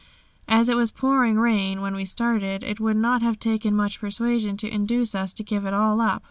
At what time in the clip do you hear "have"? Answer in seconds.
3.21-3.37